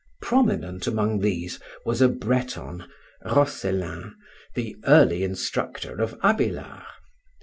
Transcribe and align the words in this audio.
Prominent 0.19 0.87
among 0.87 1.19
these 1.19 1.59
was 1.85 2.01
a 2.01 2.09
Breton, 2.09 2.85
Roscellin, 3.23 4.15
the 4.55 4.75
early 4.87 5.23
instructor 5.23 6.01
of 6.01 6.17
Abélard. 6.21 6.83